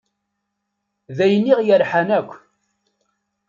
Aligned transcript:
D 1.15 1.19
ayen 1.25 1.49
i 1.51 1.53
ɣ-yerḥan 1.57 2.09
akk. 2.19 2.31